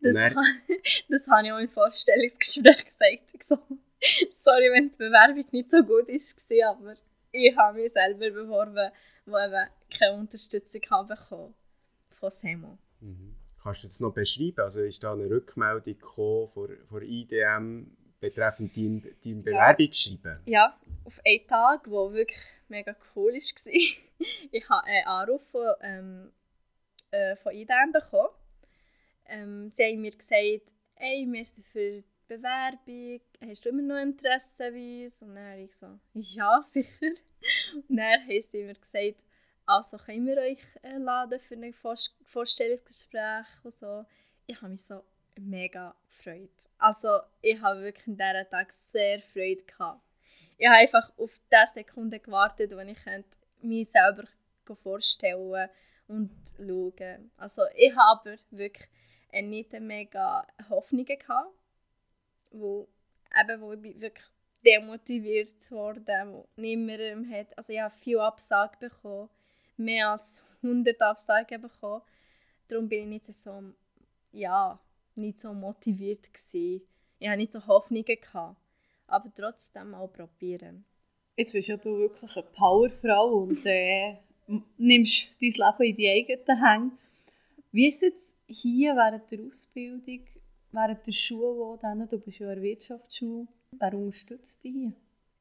Das, 0.00 0.14
dann- 0.14 0.34
ha- 0.36 0.42
das 1.08 1.26
habe 1.28 1.46
ich 1.46 1.52
auch 1.52 1.58
im 1.58 1.68
Vorstellungsgespräch 1.68 2.84
gesagt. 2.86 3.44
So, 3.44 3.56
sorry, 4.32 4.70
wenn 4.72 4.90
die 4.90 4.96
Bewerbung 4.96 5.44
nicht 5.52 5.70
so 5.70 5.78
gut 5.82 6.08
war, 6.08 6.70
aber 6.76 6.94
ich 7.30 7.56
habe 7.56 7.80
mich 7.80 7.92
selber 7.92 8.30
beworben, 8.30 8.90
wo 9.26 9.38
eben 9.38 9.68
keine 9.96 10.14
Unterstützung 10.18 10.80
habe 10.90 11.14
bekommen 11.14 11.54
von 12.18 12.30
SEMO. 12.30 12.78
Mhm. 13.00 13.36
Kannst 13.62 13.84
du 13.84 13.86
das 13.86 14.00
noch 14.00 14.12
beschreiben? 14.12 14.60
Also 14.60 14.80
ist 14.80 15.02
da 15.04 15.12
eine 15.12 15.30
Rückmeldung 15.30 15.84
gekommen 15.96 16.48
von, 16.48 16.76
von 16.88 17.02
IDM 17.02 17.96
betreffend 18.22 18.74
dein, 18.76 19.02
dein 19.24 19.42
Bewerbungsschreiben? 19.42 20.40
Ja, 20.46 20.78
auf 21.04 21.20
einen 21.26 21.46
Tag, 21.46 21.84
der 21.84 22.12
wirklich 22.12 22.40
mega 22.68 22.96
cool 23.14 23.32
war. 23.34 23.72
ich 24.52 24.68
habe 24.70 24.86
einen 24.86 25.06
Anruf 25.06 25.42
von, 25.50 25.74
ähm, 25.82 26.32
äh, 27.10 27.36
von 27.36 27.52
IDM 27.52 27.92
bekommen. 27.92 28.30
Ähm, 29.26 29.70
sie 29.74 29.82
haben 29.82 30.00
mir 30.00 30.12
gesagt, 30.12 30.72
hey, 30.94 31.26
wir 31.28 31.44
sind 31.44 31.66
für 31.66 32.04
Bewerbung, 32.28 33.20
hast 33.46 33.64
du 33.64 33.68
immer 33.68 33.82
noch 33.82 34.00
Interesse 34.00 34.66
an 34.66 34.74
uns? 34.74 35.20
Und 35.20 35.34
dann 35.34 35.50
habe 35.50 35.62
ich 35.62 35.76
so, 35.76 35.98
ja, 36.14 36.62
sicher. 36.62 37.12
Und 37.88 37.96
dann 37.96 38.20
haben 38.20 38.42
sie 38.50 38.62
mir 38.62 38.74
gesagt, 38.74 39.24
also 39.66 39.96
können 39.96 40.26
wir 40.26 40.38
euch 40.38 40.60
äh, 40.82 40.96
laden 40.98 41.40
für 41.40 41.54
ein 41.54 41.74
Vorstellungsgespräch 42.24 43.46
und 43.64 43.72
so. 43.72 44.04
Ich 44.46 44.60
habe 44.60 44.70
mich 44.70 44.82
so 44.82 45.02
mega 45.38 45.94
gefreut. 46.08 46.50
Also 46.78 47.20
ich 47.40 47.60
habe 47.60 47.82
wirklich 47.82 48.06
an 48.06 48.16
diesem 48.16 48.50
Tag 48.50 48.72
sehr 48.72 49.20
Freude 49.20 49.62
gehabt. 49.64 50.00
Ich 50.58 50.66
habe 50.66 50.78
einfach 50.78 51.12
auf 51.18 51.30
diese 51.50 51.72
Sekunde 51.74 52.20
gewartet, 52.20 52.72
wo 52.72 52.78
ich 52.78 52.98
mich 53.62 53.90
selber 53.90 54.24
vorstellen 54.82 55.68
und 56.08 56.30
schauen. 56.56 57.30
Also 57.36 57.62
ich 57.74 57.94
habe 57.96 58.38
wirklich 58.50 58.88
nicht 59.32 59.72
mega 59.72 60.46
Hoffnungen 60.68 61.06
gehabt, 61.06 61.54
wo, 62.50 62.88
eben, 63.40 63.60
wo 63.60 63.72
ich 63.72 64.00
wirklich 64.00 64.26
demotiviert 64.64 65.70
wurde, 65.70 66.24
wo 66.26 66.48
niemand 66.56 67.32
hat. 67.32 67.56
Also 67.56 67.72
ich 67.72 67.80
habe 67.80 67.94
viele 68.00 68.22
Absagen 68.22 68.78
bekommen, 68.78 69.30
mehr 69.76 70.10
als 70.10 70.40
100 70.62 71.00
Absagen 71.00 71.60
bekommen. 71.60 72.02
Darum 72.68 72.88
bin 72.88 73.02
ich 73.02 73.08
nicht 73.08 73.34
so, 73.34 73.72
ja, 74.32 74.78
nicht 75.16 75.40
so 75.40 75.52
motiviert 75.52 76.32
gewesen. 76.32 76.82
Ich 77.18 77.28
hatte 77.28 77.38
nicht 77.38 77.52
so 77.52 77.66
Hoffnungen 77.66 78.04
gehabt, 78.04 78.56
aber 79.06 79.32
trotzdem 79.34 79.90
mal 79.90 80.08
probieren. 80.08 80.84
Jetzt 81.36 81.52
bist 81.52 81.68
ja 81.68 81.76
du 81.76 81.98
wirklich 81.98 82.36
eine 82.36 82.46
Powerfrau 82.52 83.42
und 83.42 83.64
äh, 83.64 84.16
nimmst 84.76 85.30
dein 85.40 85.50
Leben 85.50 85.82
in 85.82 85.96
die 85.96 86.08
eigenen 86.08 86.64
Hände. 86.64 86.96
Wie 87.70 87.88
ist 87.88 88.02
es 88.02 88.02
jetzt 88.02 88.36
hier 88.46 88.94
während 88.96 89.30
der 89.30 89.40
Ausbildung, 89.46 90.26
während 90.72 91.06
der 91.06 91.12
Schule, 91.12 91.78
dann, 91.80 92.06
du 92.06 92.18
bist 92.18 92.38
ja 92.38 92.52
in 92.52 92.56
der 92.56 92.62
Wirtschaftsschule, 92.62 93.48
wer 93.78 93.94
unterstützt 93.94 94.62
dich 94.62 94.72
hier? 94.72 94.92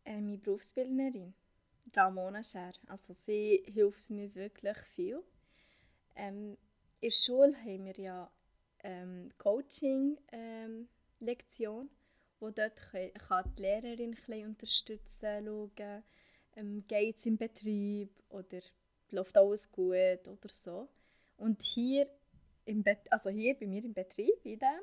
Äh, 0.06 0.22
meine 0.22 0.38
Berufsbildnerin, 0.38 1.34
Ramona 1.96 2.42
Scher. 2.42 2.74
Also 2.88 3.14
sie 3.14 3.64
hilft 3.66 4.10
mir 4.10 4.34
wirklich 4.34 4.78
viel. 4.96 5.22
Ähm, 6.16 6.58
in 7.02 7.10
der 7.10 7.16
Schule 7.16 7.56
haben 7.58 7.86
wir 7.86 8.00
ja 8.00 8.32
ähm, 8.84 9.32
Coaching-Lektion, 9.38 11.86
ähm, 11.86 11.90
wo 12.40 12.50
dort 12.50 12.82
kann, 12.92 13.14
kann 13.14 13.54
die 13.58 13.62
Lehrerin 13.62 14.18
ein 14.28 14.48
unterstützen, 14.48 15.46
schauen, 15.46 16.04
ähm, 16.56 16.84
geht 16.88 17.18
es 17.18 17.26
im 17.26 17.38
Betrieb 17.38 18.10
oder 18.30 18.62
läuft 19.12 19.38
alles 19.38 19.72
gut 19.72 20.28
oder 20.28 20.50
so. 20.50 20.90
Und 21.38 21.62
hier 21.62 22.08
im 22.66 22.84
Bet 22.84 23.12
also 23.12 23.30
hier 23.30 23.58
bei 23.58 23.68
mir 23.68 23.84
im 23.84 23.94
Betrieb, 23.94 24.44
in 24.44 24.60
dem, 24.60 24.82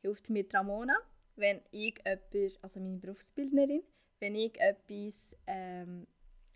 hilft 0.00 0.30
mir 0.30 0.46
Ramona, 0.52 0.96
wenn 1.36 1.60
ich 1.70 1.98
jemand, 2.04 2.62
also 2.62 2.80
meine 2.80 2.98
Berufsbildnerin, 2.98 3.82
wenn 4.18 4.34
ich 4.34 4.58
etwas, 4.60 5.34
ähm, 5.46 6.06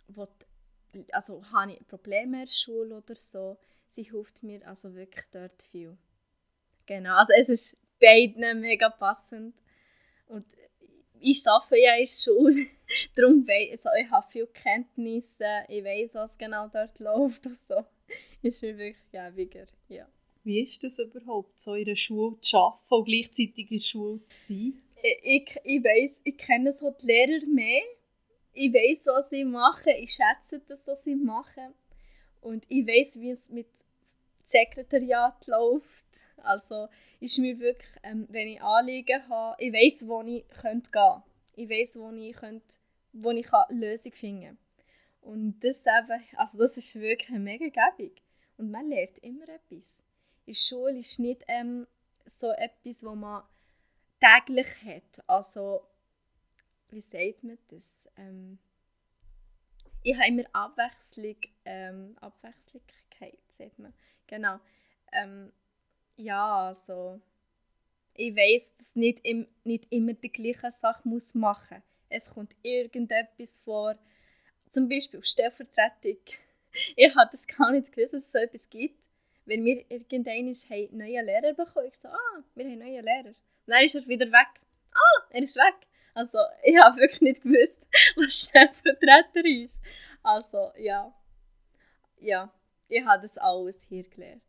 will, 0.08 0.28
also 1.12 1.44
habe 1.50 1.72
ich 1.72 1.86
Probleme 1.86 2.40
in 2.40 2.46
der 2.46 2.52
Schule 2.52 2.96
oder 2.96 3.14
so, 3.14 3.58
sie 3.88 4.04
hilft 4.04 4.42
mir 4.42 4.66
also 4.66 4.94
wirklich 4.94 5.24
dort 5.30 5.62
viel. 5.62 5.96
Genau, 6.86 7.16
also 7.16 7.32
es 7.38 7.48
ist 7.48 7.76
beiden 8.00 8.60
mega 8.60 8.88
passend. 8.88 9.54
Und 10.28 10.46
ich 11.20 11.42
arbeite 11.46 11.78
ja 11.78 11.94
in 11.96 12.04
der 12.04 12.10
Schule, 12.10 12.66
darum 13.16 13.46
weiss, 13.46 13.84
also 13.84 13.98
ich 14.00 14.10
habe 14.10 14.26
viele 14.30 14.46
Kenntnisse, 14.48 15.64
ich 15.68 15.84
weiß, 15.84 16.14
was 16.14 16.38
genau 16.38 16.68
dort 16.68 16.98
läuft 16.98 17.46
und 17.46 17.56
so. 17.56 17.84
Ist 18.42 18.62
mir 18.62 18.78
wirklich 18.78 19.10
gäbiger, 19.10 19.66
ja. 19.88 20.06
Wie 20.44 20.60
ist 20.60 20.84
das 20.84 21.00
überhaupt, 21.00 21.58
so 21.58 21.74
in 21.74 21.86
einer 21.86 21.96
Schule 21.96 22.38
zu 22.40 22.56
arbeiten 22.56 22.94
und 22.94 23.04
gleichzeitig 23.06 23.70
in 23.70 23.78
der 23.78 23.82
Schule 23.82 24.20
zu 24.26 24.54
sein? 24.54 24.82
Ich, 25.22 25.56
ich 25.64 25.84
weiss, 25.84 26.20
ich 26.22 26.38
kenne 26.38 26.70
so 26.70 26.90
die 26.90 27.06
Lehrer 27.06 27.44
mehr. 27.46 27.82
Ich 28.52 28.72
weiß, 28.72 29.06
was 29.06 29.30
sie 29.30 29.44
machen. 29.44 29.92
Ich 29.98 30.12
schätze 30.12 30.62
das, 30.68 30.86
was 30.86 31.02
sie 31.02 31.16
machen. 31.16 31.74
Und 32.40 32.64
ich 32.68 32.86
weiß, 32.86 33.16
wie 33.16 33.30
es 33.30 33.48
mit 33.48 33.66
Sekretariat 34.44 35.46
läuft. 35.48 36.06
Also 36.46 36.88
ist 37.20 37.38
mir 37.38 37.58
wirklich, 37.58 37.90
ähm, 38.02 38.26
wenn 38.30 38.48
ich 38.48 38.62
Anliegen 38.62 39.28
habe, 39.28 39.62
ich 39.62 39.72
weiß, 39.72 40.08
wo 40.08 40.22
ich 40.22 40.46
könnte 40.48 40.90
gehen 40.90 41.22
Ich 41.54 41.68
weiß, 41.68 41.96
wo 41.96 42.10
ich, 42.10 42.36
könnte, 42.36 42.66
wo 43.12 43.30
ich 43.30 43.52
eine 43.52 43.78
Lösung 43.78 44.12
finden 44.12 44.42
kann. 44.42 44.58
Und 45.20 45.60
das 45.60 45.80
eben, 45.80 46.22
also 46.36 46.58
das 46.58 46.76
ist 46.76 46.94
wirklich 47.00 47.38
mega 47.38 47.66
gäbig. 47.66 48.22
Und 48.56 48.70
man 48.70 48.88
lernt 48.88 49.18
immer 49.18 49.48
etwas 49.48 49.98
in 50.46 50.52
der 50.52 50.58
Schule 50.58 50.98
ist 50.98 51.18
nicht 51.18 51.42
ähm, 51.48 51.86
so 52.24 52.50
etwas, 52.52 53.04
was 53.04 53.16
man 53.16 53.42
täglich 54.20 54.68
hat. 54.84 55.28
Also, 55.28 55.82
wie 56.90 57.00
sagt 57.00 57.42
man 57.42 57.58
das? 57.68 57.92
Ähm, 58.16 58.58
ich 60.02 60.16
habe 60.16 60.28
immer 60.28 60.44
Abwechslung, 60.52 61.36
ähm, 61.64 62.16
Abwechslungskeit, 62.20 63.38
sagt 63.50 63.78
man. 63.78 63.92
Genau. 64.28 64.60
Ähm, 65.12 65.52
ja, 66.16 66.68
also 66.68 67.20
ich 68.14 68.34
weiß, 68.34 68.74
dass 68.78 68.96
nicht, 68.96 69.20
im, 69.24 69.46
nicht 69.64 69.86
immer 69.90 70.14
die 70.14 70.32
gleiche 70.32 70.70
Sache 70.70 71.06
muss 71.08 71.34
machen. 71.34 71.82
Es 72.08 72.30
kommt 72.30 72.54
irgendetwas 72.62 73.60
vor, 73.64 73.96
zum 74.68 74.88
Beispiel 74.88 75.24
Stellvertretung. 75.24 76.18
Ich 76.94 77.16
habe 77.16 77.30
das 77.32 77.46
gar 77.46 77.70
nicht 77.70 77.90
gewusst, 77.90 78.12
dass 78.12 78.24
es 78.26 78.32
so 78.32 78.38
etwas 78.38 78.68
gibt 78.68 79.00
wenn 79.46 79.64
wir 79.64 79.84
irgendwann 79.88 80.34
einen 80.34 80.98
neuen 80.98 81.24
Lehrer 81.24 81.54
bekommen, 81.54 81.86
ich 81.86 81.98
so, 81.98 82.08
ah, 82.08 82.42
wir 82.54 82.64
haben 82.64 82.72
einen 82.72 82.80
neuen 82.80 83.04
Lehrer. 83.04 83.28
Und 83.28 83.36
dann 83.66 83.84
ist 83.84 83.94
er 83.94 84.06
wieder 84.06 84.26
weg. 84.26 84.60
Ah, 84.92 85.26
er 85.30 85.42
ist 85.42 85.56
weg. 85.56 85.86
Also, 86.14 86.38
ich 86.64 86.76
habe 86.76 87.00
wirklich 87.00 87.20
nicht 87.20 87.42
gewusst, 87.42 87.86
was 88.16 88.32
Stellvertreter 88.32 89.44
ist. 89.44 89.80
Also, 90.22 90.72
ja. 90.78 91.14
Ja, 92.18 92.52
ich 92.88 93.04
habe 93.04 93.22
das 93.22 93.38
alles 93.38 93.82
hier 93.88 94.02
gelernt. 94.04 94.42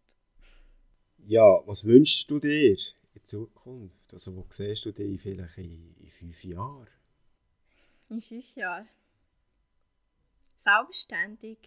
Ja, 1.26 1.62
was 1.68 1.84
wünschst 1.84 2.30
du 2.32 2.40
dir 2.40 2.78
in 3.14 3.26
Zukunft? 3.26 4.14
Also, 4.14 4.36
wo 4.36 4.46
siehst 4.50 4.86
du 4.86 4.92
dich 4.92 5.22
vielleicht 5.22 5.58
in, 5.58 5.96
in 5.98 6.12
fünf 6.12 6.44
Jahren? 6.44 6.88
In 8.10 8.22
fünf 8.22 8.56
Jahren? 8.56 8.88
Selbstständig. 10.56 11.58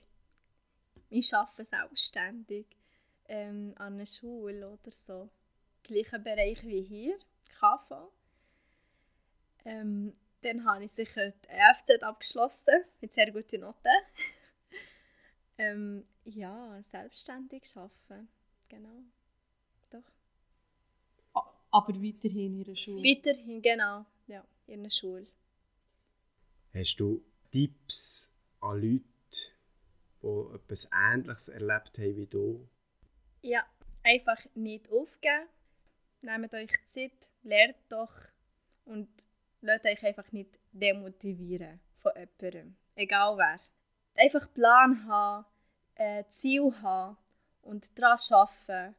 Ich 1.11 1.35
arbeite 1.35 1.65
selbstständig 1.65 2.67
ähm, 3.27 3.75
an 3.77 3.95
einer 3.95 4.07
Schule 4.07 4.69
oder 4.69 4.91
so. 4.91 5.29
Gleicher 5.83 6.19
Bereich 6.19 6.63
wie 6.65 6.83
hier, 6.83 7.19
KV. 7.59 8.13
Ähm, 9.65 10.17
dann 10.43 10.65
habe 10.65 10.85
ich 10.85 10.93
sicher 10.93 11.31
die 11.31 11.49
EFZ 11.49 12.03
abgeschlossen, 12.03 12.85
mit 13.01 13.13
sehr 13.13 13.31
guten 13.31 13.61
Noten. 13.61 13.89
ähm, 15.59 16.07
ja, 16.25 16.83
selbstständig 16.83 17.65
arbeiten, 17.77 18.29
genau. 18.69 19.03
Aber 21.71 21.95
weiterhin 21.95 22.59
in 22.59 22.65
der 22.65 22.75
Schule? 22.75 23.03
Weiterhin, 23.03 23.63
genau, 23.63 24.05
ja, 24.27 24.45
in 24.67 24.83
der 24.83 24.91
Schule. 24.91 25.27
Hast 26.75 26.97
du 26.97 27.23
Tipps 27.51 28.35
an 28.61 28.81
Leute, 28.81 29.05
die 30.23 30.55
etwas 30.55 30.89
Ähnliches 30.93 31.49
erlebt 31.49 31.99
haben 31.99 32.17
wie 32.17 32.27
du? 32.27 32.69
Ja, 33.43 33.65
einfach 34.03 34.39
nicht 34.55 34.91
aufgeben. 34.91 35.49
Nehmt 36.23 36.53
euch 36.53 36.73
Zeit, 36.87 37.29
lernt 37.43 37.77
doch 37.89 38.15
und 38.85 39.09
lasst 39.63 39.87
euch 39.87 40.05
einfach 40.05 40.31
nicht 40.33 40.59
demotivieren 40.73 41.81
von 41.99 42.13
jemandem. 42.15 42.77
Egal 42.95 43.37
wer. 43.39 43.61
Einfach 44.15 44.53
Plan 44.53 45.07
haben, 45.07 45.47
äh, 45.95 46.25
Ziel 46.29 46.73
haben 46.83 47.17
und 47.63 47.99
daran 47.99 48.19
arbeiten. 48.31 48.95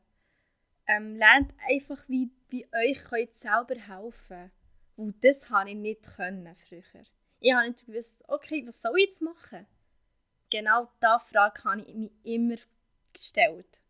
Ähm, 0.88 1.16
lernt 1.16 1.54
einfach, 1.70 2.08
wie, 2.08 2.32
wie 2.50 2.68
euch 2.74 3.04
könnt 3.10 3.36
selber 3.36 3.76
helfen 3.76 4.52
könnt. 4.96 5.24
das 5.24 5.50
habe 5.50 5.70
ich 5.70 5.76
nicht 5.76 6.04
können 6.16 6.56
früher. 6.68 7.06
Ich 7.40 7.54
habe 7.54 7.68
nicht 7.68 7.86
gewusst, 7.86 8.24
okay, 8.28 8.66
was 8.68 8.82
soll 8.82 8.98
ich 8.98 9.06
jetzt 9.06 9.22
machen? 9.22 9.66
Genau 10.50 10.92
diese 11.02 11.20
Frage 11.32 11.64
habe 11.64 11.82
ich 11.82 11.96
mir 11.96 12.12
immer 12.24 12.58
gestellt. 13.14 13.82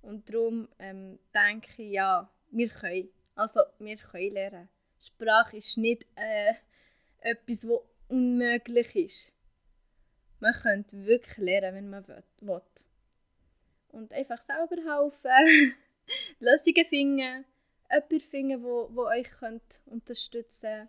Und 0.00 0.28
darum 0.32 0.68
ähm, 0.78 1.18
denke 1.34 1.82
ich, 1.82 1.92
ja, 1.92 2.30
wir 2.50 2.68
können. 2.68 3.10
Also, 3.34 3.60
wir 3.78 3.96
können 3.96 4.32
lernen. 4.32 4.68
Sprache 4.98 5.56
ist 5.56 5.76
nicht 5.76 6.06
äh, 6.16 6.54
etwas, 7.20 7.68
was 7.68 7.80
unmöglich 8.08 8.96
ist. 8.96 9.34
Man 10.40 10.54
könnte 10.54 11.04
wirklich 11.04 11.36
lernen, 11.36 11.74
wenn 11.74 11.90
man 11.90 12.08
will. 12.08 12.62
Und 13.88 14.12
einfach 14.12 14.40
selber 14.42 14.76
helfen, 14.76 15.74
Lösungen 16.40 16.84
finden, 16.88 17.44
jemanden 17.90 18.20
finden, 18.20 18.62
wo, 18.62 18.88
wo 18.92 19.06
euch 19.06 19.30
könnt 19.30 19.82
unterstützen 19.86 20.70
könnte. 20.70 20.88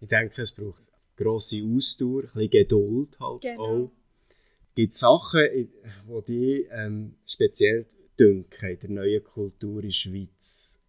Ich 0.00 0.08
denke, 0.08 0.42
es 0.42 0.52
braucht 0.52 0.82
grosse 1.16 1.62
Ausdauer, 1.64 2.22
ein 2.22 2.30
bisschen 2.32 2.50
Geduld 2.50 3.20
halt 3.20 3.42
genau. 3.42 3.62
auch. 3.62 3.92
Gibt 4.74 4.92
es 4.92 4.98
Sachen, 5.00 5.48
die 5.50 6.22
dich 6.26 6.68
ähm, 6.70 7.16
speziell 7.26 7.86
dünken 8.18 8.70
in 8.70 8.80
der 8.80 8.90
neuen 8.90 9.24
Kultur 9.24 9.82
in 9.82 9.88
der 9.88 9.92
Schweiz, 9.92 10.80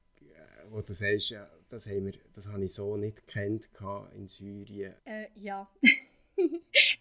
wo 0.70 0.82
du 0.82 0.94
sagst, 0.94 1.32
ja, 1.32 1.50
das, 1.68 1.90
haben 1.90 2.06
wir, 2.06 2.14
das 2.34 2.48
habe 2.48 2.64
ich 2.64 2.74
so 2.74 2.96
nicht 2.96 3.26
gekannt 3.28 3.70
in 4.16 4.28
Syrien. 4.28 4.96
Äh, 5.06 5.28
ja. 5.36 5.70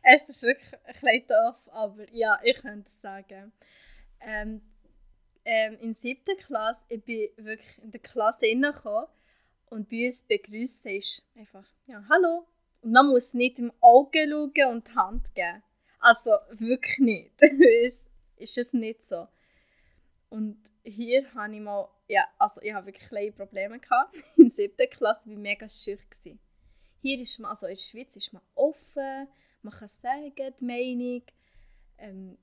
es 0.02 0.28
ist 0.28 0.42
wirklich 0.42 0.73
ein 0.85 0.92
bisschen 0.94 1.28
doof, 1.28 1.56
aber 1.73 2.12
ja, 2.12 2.40
ich 2.42 2.56
könnte 2.56 2.90
sagen. 2.90 3.52
Ähm, 4.20 4.61
ähm, 5.44 5.78
in 5.80 5.94
siebten 5.94 6.37
Klasse, 6.38 6.85
ich 6.88 7.04
bin 7.04 7.28
wirklich 7.37 7.78
in 7.82 7.90
der 7.90 8.00
Klasse 8.00 8.42
reingekommen 8.42 9.06
und 9.70 9.88
bei 9.88 10.04
uns 10.04 10.26
begrüßt 10.26 10.87
ist 10.87 11.26
einfach, 11.35 11.66
ja, 11.87 12.04
hallo. 12.09 12.47
Und 12.82 12.92
man 12.92 13.09
muss 13.09 13.35
nicht 13.35 13.59
im 13.59 13.73
Auge 13.80 14.26
schauen 14.28 14.73
und 14.73 14.88
die 14.88 14.94
Hand 14.94 15.35
geben. 15.35 15.62
Also 15.99 16.32
wirklich 16.50 16.99
nicht. 16.99 17.32
ist 18.37 18.59
es 18.59 18.73
nicht 18.73 19.04
so. 19.04 19.28
Und 20.30 20.62
hier 20.82 21.32
habe 21.35 21.54
ich 21.54 21.61
mal, 21.61 21.88
ja, 22.09 22.25
also 22.38 22.61
ich 22.62 22.73
habe 22.73 22.87
wirklich 22.87 23.09
kleine 23.09 23.32
Probleme 23.32 23.78
gehabt. 23.78 24.14
In 24.37 24.44
der 24.44 24.50
siebten 24.50 24.90
Klasse 24.90 25.26
war 25.26 25.32
ich 25.32 25.38
mega 25.38 25.68
schüch. 25.68 26.00
Hier 27.02 27.18
ist 27.18 27.38
man, 27.38 27.50
also 27.50 27.66
in 27.66 27.75
der 27.75 27.80
Schweiz 27.80 28.14
ist 28.16 28.32
man 28.35 28.42
offen, 28.54 29.26
man 29.62 29.73
kann 29.73 29.88
sagen, 29.88 30.35
die 30.37 30.64
Meinung. 30.64 31.23
Ähm, 31.97 32.37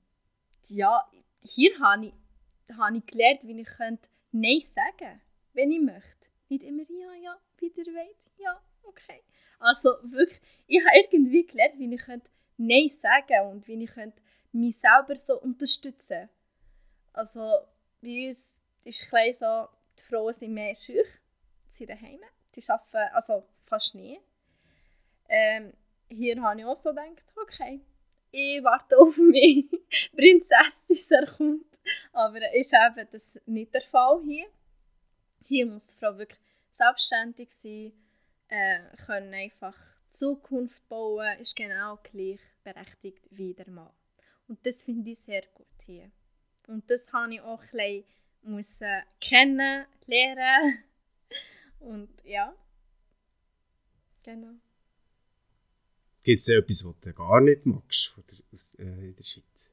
ja, 0.66 1.08
hier 1.40 1.78
habe 1.78 2.06
ich, 2.06 2.14
habe 2.76 2.98
ich 2.98 3.06
gelernt, 3.06 3.46
wie 3.46 3.60
ich 3.60 3.68
Nein 4.32 4.60
sagen 4.62 4.96
könnte, 4.98 5.20
wenn 5.54 5.70
ich 5.70 5.80
möchte. 5.80 6.28
Nicht 6.48 6.62
immer 6.62 6.82
ja, 6.82 7.12
ja, 7.22 7.38
wie 7.58 7.66
ihr 7.66 7.86
wollt, 7.86 8.16
ja, 8.38 8.60
okay. 8.84 9.22
Also 9.58 9.90
wirklich, 10.02 10.40
ich 10.66 10.80
habe 10.80 11.06
irgendwie 11.10 11.46
gelernt, 11.46 11.78
wie 11.78 11.94
ich 11.94 12.06
Nein 12.56 12.88
sagen 12.88 13.50
und 13.50 13.66
wie 13.66 13.84
ich 13.84 13.96
mich 14.52 14.76
selber 14.76 15.16
so 15.16 15.40
unterstützen 15.40 16.28
könnte. 16.28 16.32
Also 17.12 17.40
bei 18.00 18.28
uns 18.28 18.54
ist 18.84 19.12
es 19.12 19.38
so, 19.38 19.68
die 19.98 20.04
Frauen 20.04 20.32
sind 20.32 20.54
mehr 20.54 20.74
schüch, 20.74 21.08
sie 21.70 21.86
daheim, 21.86 22.20
die 22.54 22.62
arbeiten 22.68 23.14
also 23.14 23.44
fast 23.66 23.94
nie. 23.94 24.20
Ähm, 25.28 25.72
hier 26.08 26.40
habe 26.40 26.60
ich 26.60 26.66
auch 26.66 26.76
so 26.76 26.90
gedacht, 26.90 27.22
okay, 27.42 27.80
ich 28.30 28.62
warte 28.62 28.98
auf 28.98 29.16
mich, 29.16 29.66
Prinzessin 30.16 31.26
kommt. 31.36 31.77
Aber 32.12 32.54
ist 32.54 32.74
eben 32.74 33.08
das 33.10 33.38
nicht 33.46 33.74
der 33.74 33.82
Fall 33.82 34.20
hier. 34.24 34.46
Hier 35.44 35.66
muss 35.66 35.88
die 35.88 35.96
Frau 35.96 36.16
wirklich 36.18 36.40
selbstständig 36.72 37.50
sein, 37.52 37.92
äh, 38.48 38.80
können 39.06 39.34
einfach 39.34 39.74
Zukunft 40.10 40.86
bauen, 40.88 41.38
ist 41.38 41.56
genau 41.56 41.98
gleich 42.02 42.40
berechtigt 42.64 43.22
wie 43.30 43.54
der 43.54 43.70
Mann. 43.70 43.90
Und 44.48 44.64
das 44.66 44.82
finde 44.82 45.10
ich 45.10 45.18
sehr 45.20 45.42
gut 45.54 45.66
hier. 45.84 46.10
Und 46.66 46.90
das 46.90 47.10
habe 47.12 47.34
ich 47.34 47.40
auch 47.40 47.62
ein 47.72 48.04
bisschen 48.42 49.02
kennen, 49.20 49.86
lernen. 50.06 50.84
Und 51.80 52.10
ja, 52.24 52.54
genau. 54.22 54.54
Gibt 56.22 56.40
es 56.40 56.48
etwas, 56.48 56.84
was 56.84 57.00
du 57.00 57.14
gar 57.14 57.40
nicht 57.40 57.64
magst 57.64 58.14
äh, 58.78 58.82
in 58.82 59.16
der 59.16 59.24
Schweiz? 59.24 59.72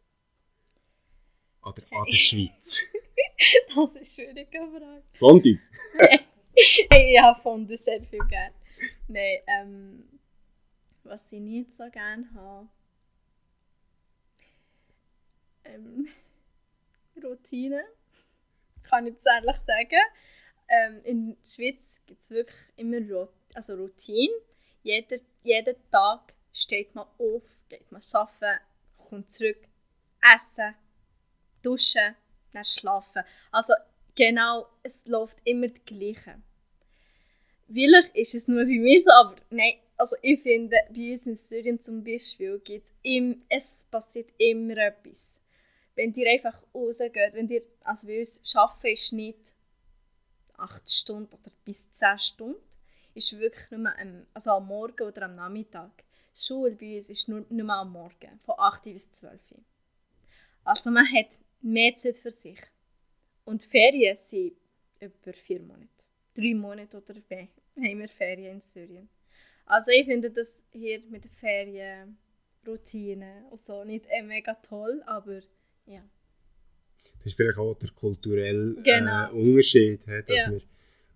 Oder 1.66 1.82
an 1.92 2.06
der 2.06 2.18
Schweiz? 2.18 2.86
das 3.76 3.96
ist 3.96 4.20
eine 4.20 4.34
schwierige 4.34 4.60
Frage. 4.70 5.04
Fondue? 5.16 5.60
ja, 6.92 7.36
Fondue 7.42 7.78
sehr 7.78 8.02
viel 8.04 8.26
gerne. 8.28 8.54
Nein, 9.08 9.40
ähm, 9.48 10.20
was 11.04 11.32
ich 11.32 11.40
nicht 11.40 11.72
so 11.72 11.90
gerne 11.90 12.28
habe, 12.36 12.68
ähm, 15.64 16.08
Routine, 17.22 17.84
kann 18.84 19.08
ich 19.08 19.14
jetzt 19.14 19.26
ehrlich 19.26 19.62
sagen. 19.62 20.02
Ähm, 20.68 21.02
in 21.04 21.28
der 21.30 21.46
Schweiz 21.46 22.02
gibt 22.06 22.22
es 22.22 22.30
wirklich 22.30 22.58
immer 22.76 23.00
Rot 23.12 23.34
also 23.56 23.76
Routine. 23.76 24.34
Jeder, 24.84 25.18
jeden 25.44 25.76
Tag 25.92 26.34
steht 26.54 26.94
man 26.94 27.08
auf, 27.18 27.44
geht 27.70 27.92
man 27.92 28.02
arbeiten, 28.14 28.62
kommt 28.98 29.32
zurück, 29.32 29.68
essen, 30.36 30.76
duschen, 31.66 32.16
dann 32.54 32.66
schlafen. 32.66 33.24
Also 33.52 33.74
genau, 34.16 34.68
es 34.84 35.06
läuft 35.06 35.40
immer 35.44 35.68
das 35.68 35.84
Gleiche. 35.86 36.42
Vielleicht 37.68 38.16
ist 38.16 38.36
es 38.36 38.48
nur 38.48 38.64
bei 38.64 38.80
mir 38.80 39.02
so, 39.02 39.12
aber 39.12 39.36
nein, 39.50 39.74
also 39.98 40.16
ich 40.22 40.42
finde, 40.42 40.78
bei 40.90 41.12
uns 41.12 41.26
in 41.26 41.38
Syrien 41.38 41.82
zum 41.82 42.04
Beispiel 42.04 42.60
gibt's 42.60 42.94
im, 43.02 43.44
es 43.50 43.80
passiert 43.90 44.30
immer 44.38 44.78
etwas. 44.78 45.32
Wenn 45.96 46.14
ihr 46.14 46.30
einfach 46.30 46.62
rausgeht, 46.74 47.34
wenn 47.34 47.50
ihr, 47.50 47.64
also 47.84 48.08
bei 48.08 48.20
uns 48.20 48.42
arbeiten 48.56 48.88
ist 48.88 49.14
nicht 49.14 49.40
8 50.58 50.90
Stunden 50.90 51.34
oder 51.34 51.52
bis 51.64 51.90
10 51.92 52.18
Stunden, 52.20 52.62
ist 53.14 53.40
wirklich 53.40 53.72
nur 53.72 53.98
am, 53.98 54.26
also 54.34 54.52
am 54.52 54.68
Morgen 54.68 55.08
oder 55.08 55.24
am 55.24 55.36
Nachmittag. 55.36 55.92
Schule 56.34 56.76
bei 56.76 56.98
uns 56.98 57.10
ist 57.10 57.30
nur, 57.30 57.46
nur 57.50 57.70
am 57.70 57.94
Morgen, 57.94 58.40
von 58.44 58.56
8 58.58 58.84
bis 58.84 59.10
12 59.12 59.40
Uhr. 59.52 59.64
Also 60.66 60.92
man 60.92 61.06
hat 61.06 61.28
mehr 61.66 61.96
Zeit 61.96 62.18
für 62.18 62.32
sich. 62.32 62.60
Und 63.44 63.64
Ferien 63.64 64.16
sind 64.16 64.54
etwa 65.00 65.34
vier 65.34 65.62
Monate. 65.62 65.90
Drei 66.34 66.54
Monate 66.54 66.98
oder 66.98 67.16
mehr 67.30 67.48
haben 67.78 68.00
wir 68.00 68.10
Ferien 68.10 68.56
in 68.56 68.62
Syrien. 68.62 69.10
Also 69.66 69.92
ich 69.92 70.06
finde 70.06 70.30
das 70.30 70.62
hier 70.72 71.02
mit 71.10 71.24
den 71.24 71.32
Ferien, 71.32 72.18
Routine 72.66 73.46
und 73.52 73.64
so 73.64 73.84
nicht 73.84 74.06
eh 74.10 74.22
mega 74.22 74.54
toll, 74.56 75.02
aber 75.06 75.42
ja. 75.86 76.04
Das 77.18 77.28
ist 77.28 77.36
vielleicht 77.36 77.58
auch 77.58 77.76
der 77.76 77.90
kulturelle 77.92 78.76
genau. 78.82 79.30
äh, 79.30 79.34
Unterschied, 79.34 80.02
dass 80.08 80.28
ja. 80.28 80.52
wir 80.52 80.62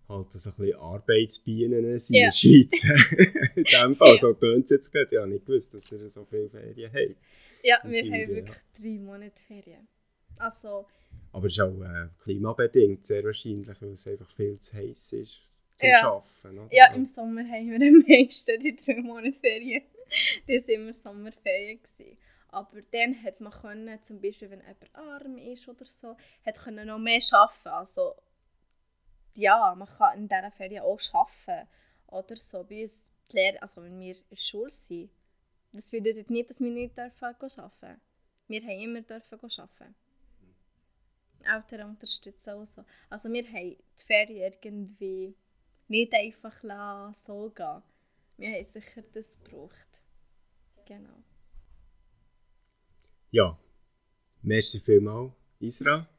halt 0.08 0.32
so 0.32 0.50
ein 0.50 0.56
bisschen 0.56 0.80
Arbeitsbienen 0.80 1.98
sind 1.98 2.16
ja. 2.16 2.22
in 2.22 2.28
der 2.28 2.32
Schweiz. 2.32 2.84
in 3.56 3.64
dem 3.64 3.96
Fall, 3.96 4.12
ja. 4.12 4.18
so 4.18 4.34
tönt 4.34 4.66
es 4.66 4.72
jetzt 4.72 4.92
gerade. 4.92 5.10
Ich 5.12 5.18
habe 5.18 5.30
nicht 5.30 5.46
gewusst, 5.46 5.74
dass 5.74 5.92
ihr 5.92 6.10
so 6.10 6.26
viele 6.26 6.50
Ferien 6.50 6.92
habt. 6.92 7.16
Ja, 7.64 7.80
wir 7.84 8.04
haben 8.04 8.36
wirklich 8.36 8.58
drei 8.80 9.00
Monate 9.00 9.40
Ferien. 9.48 9.88
Also, 10.40 10.88
aber 11.32 11.46
es 11.46 11.54
ist 11.54 11.62
auch 11.62 11.82
äh, 11.82 12.10
klimabedingt 12.24 13.06
sehr 13.06 13.24
wahrscheinlich, 13.24 13.82
weil 13.82 13.92
es 13.92 14.08
einfach 14.08 14.30
viel 14.32 14.58
zu 14.60 14.78
heiß 14.78 15.14
ist 15.14 15.42
zum 15.78 15.90
ja. 15.90 16.12
Arbeiten. 16.12 16.60
Oder? 16.60 16.68
Ja, 16.72 16.94
im 16.94 17.06
Sommer 17.06 17.42
haben 17.42 17.70
wir 17.70 17.88
am 17.88 18.04
meisten 18.08 18.60
die 18.60 18.76
drei 18.76 19.02
Monate 19.02 19.38
Ferien. 19.40 19.84
das 20.48 20.68
waren 20.68 20.76
immer 20.76 20.94
Sommerferien. 20.94 21.82
Gewesen. 21.82 22.18
Aber 22.50 22.82
dann 22.92 23.24
hat 23.24 23.40
man 23.42 23.54
können, 23.54 24.02
zum 24.02 24.20
Beispiel, 24.22 24.50
wenn 24.50 24.62
jemand 24.62 24.96
arm 24.96 25.38
ist 25.38 25.68
oder 25.68 25.86
so, 25.86 26.18
hat 26.46 26.60
können 26.60 26.88
noch 26.88 26.98
mehr 26.98 27.22
arbeiten. 27.32 27.68
Also, 27.70 28.16
ja, 29.36 29.76
man 29.76 29.88
kann 29.88 30.18
in 30.18 30.28
dieser 30.28 30.52
Ferien 30.52 30.84
auch 30.84 31.00
arbeiten. 31.14 31.70
Oder 32.08 32.36
so. 32.36 32.64
Bei 32.64 32.82
uns, 32.82 33.00
die 33.32 33.36
Lehre, 33.36 33.62
also 33.62 33.84
wenn 33.84 34.00
wir 34.00 34.16
in 34.16 34.24
der 34.32 34.36
Schule 34.36 34.72
sind, 34.72 35.12
das 35.72 35.92
bedeutet 35.92 36.32
nicht, 36.32 36.50
dass 36.50 36.60
wir 36.60 36.72
nicht 36.72 36.98
dürfen 36.98 37.24
arbeiten 37.24 38.02
Wir 38.48 38.62
haben 38.64 38.80
immer 38.80 39.02
dürfen 39.02 39.40
arbeiten. 39.40 39.96
Eltern 41.44 41.90
unterstützen 41.90 42.50
auch 42.52 42.66
so. 42.66 42.84
Also 43.10 43.30
wir 43.30 43.44
haben 43.44 43.78
die 43.78 44.04
Ferien 44.06 44.54
irgendwie 44.62 45.36
nicht 45.88 46.14
einfach 46.14 46.62
so 47.14 47.50
gehen. 47.50 47.84
Wir 48.38 48.52
haben 48.52 48.66
sicher 48.66 49.04
das 49.14 49.38
gebraucht. 49.44 50.02
Genau. 50.86 51.24
Ja, 53.32 53.60
merci 54.42 54.80
vielmals, 54.80 55.34
Isra, 55.60 56.10